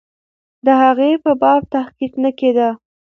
د 0.65 0.67
هغې 0.81 1.11
په 1.23 1.31
باب 1.41 1.61
تحقیق 1.73 2.13
نه 2.23 2.31
کېده. 2.39 2.69